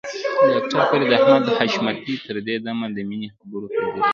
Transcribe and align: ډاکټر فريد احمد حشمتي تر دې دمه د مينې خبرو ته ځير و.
ډاکټر 0.53 0.79
فريد 0.89 1.09
احمد 1.17 1.43
حشمتي 1.57 2.13
تر 2.25 2.35
دې 2.47 2.55
دمه 2.65 2.87
د 2.95 2.97
مينې 3.09 3.29
خبرو 3.37 3.67
ته 3.73 3.79
ځير 3.85 3.95
و. 3.99 4.01